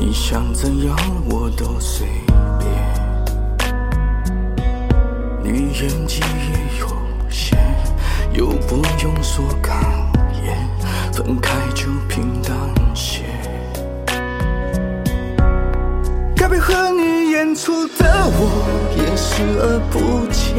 [0.00, 0.96] 你想怎样
[1.28, 2.06] 我都随
[2.60, 2.70] 便，
[5.42, 6.86] 你演技也有
[7.28, 7.58] 限，
[8.32, 9.76] 又不用说感
[10.44, 10.56] 言，
[11.12, 12.54] 分开就平淡
[12.94, 13.24] 些。
[16.36, 18.06] 该配合你演出的
[18.38, 18.64] 我
[18.96, 20.54] 也视而不见，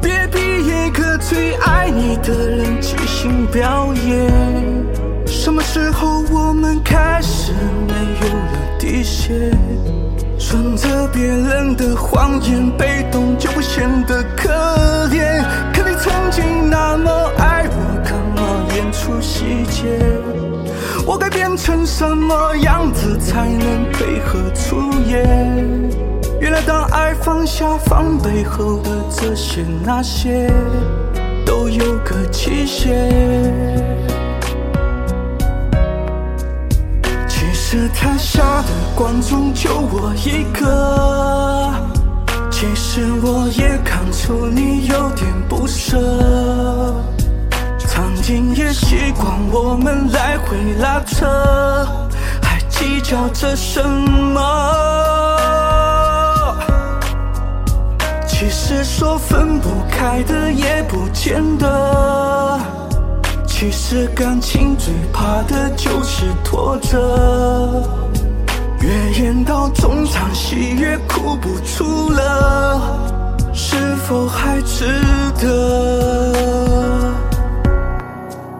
[0.00, 4.32] 别逼一个最爱你的人即兴表演。
[5.26, 6.79] 什么时候我们
[11.20, 14.48] 别人的谎言，被动就不显得可
[15.08, 15.44] 怜。
[15.70, 20.00] 可你曾经那么爱我，干嘛演出细节？
[21.06, 25.28] 我该变成什么样子才能配合出演？
[26.40, 30.50] 原来当爱放下防备后的这些那些，
[39.52, 41.72] 就我一个，
[42.50, 45.98] 其实我也看出你有点不舍。
[47.78, 51.26] 曾经也习惯我们来回拉扯，
[52.42, 54.40] 还计较着什么？
[58.26, 62.58] 其实说分不开的也不见得。
[63.46, 66.96] 其实感情最怕的就是拖着，
[68.82, 68.88] 越
[69.22, 72.80] 演到中场戏越哭不出了，
[73.52, 73.76] 是
[74.06, 74.86] 否还值
[75.38, 77.12] 得？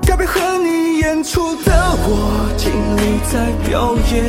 [0.02, 1.72] 该配合你演出的
[2.02, 4.24] 我尽力在表演，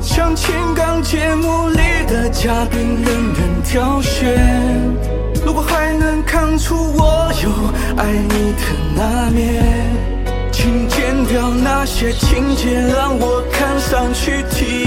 [0.00, 1.78] 像情感节目里
[2.08, 4.34] 的嘉宾任人挑选。
[5.44, 7.50] 如果还能看出我有
[7.98, 8.62] 爱你的
[8.96, 9.62] 那面，
[10.50, 14.83] 请剪掉那些情节，让我看上去体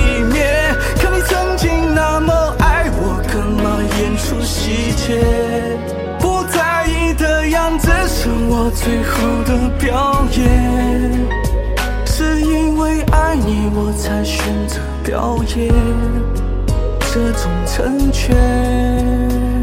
[8.71, 11.27] 最后的表演，
[12.05, 15.73] 是因为爱你我才选择表演
[17.13, 19.56] 这种成全。